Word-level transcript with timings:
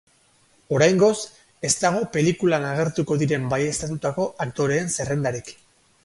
Oraingoz, 0.75 1.17
ez 1.69 1.71
dago 1.83 1.99
pelikulan 2.15 2.65
agertuko 2.69 3.17
diren 3.23 3.45
baieztatutako 3.51 4.25
aktoreen 4.47 4.89
zerrendarik. 4.97 5.53